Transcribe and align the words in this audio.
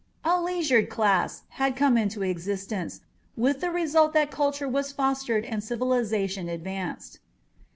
A 0.25 0.41
leisured 0.41 0.89
class 0.89 1.43
had 1.61 1.75
come 1.75 1.95
into 1.95 2.23
existence, 2.23 3.01
with 3.37 3.61
the 3.61 3.69
result 3.69 4.13
that 4.13 4.31
culture 4.31 4.67
was 4.67 4.91
fostered 4.91 5.45
and 5.45 5.63
civilization 5.63 6.49
advanced. 6.49 7.19